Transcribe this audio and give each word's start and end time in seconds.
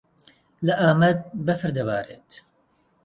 لە 0.65 0.73
ئامەد 0.81 1.19
بەفر 1.45 1.69
دەبارێت. 1.77 2.29